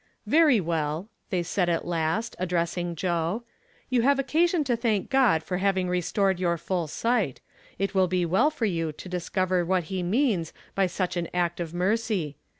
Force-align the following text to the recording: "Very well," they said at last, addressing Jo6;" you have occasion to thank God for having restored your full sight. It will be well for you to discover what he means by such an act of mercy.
"Very 0.25 0.59
well," 0.59 1.09
they 1.29 1.43
said 1.43 1.69
at 1.69 1.85
last, 1.85 2.35
addressing 2.39 2.95
Jo6;" 2.95 3.43
you 3.91 4.01
have 4.01 4.17
occasion 4.17 4.63
to 4.63 4.75
thank 4.75 5.11
God 5.11 5.43
for 5.43 5.57
having 5.59 5.87
restored 5.87 6.39
your 6.39 6.57
full 6.57 6.87
sight. 6.87 7.39
It 7.77 7.93
will 7.93 8.07
be 8.07 8.25
well 8.25 8.49
for 8.49 8.65
you 8.65 8.91
to 8.93 9.07
discover 9.07 9.63
what 9.63 9.83
he 9.93 10.01
means 10.01 10.53
by 10.73 10.87
such 10.87 11.17
an 11.17 11.27
act 11.35 11.59
of 11.59 11.75
mercy. 11.75 12.35